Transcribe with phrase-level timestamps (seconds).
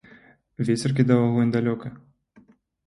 [0.69, 1.87] Вецер кідаў агонь далёка.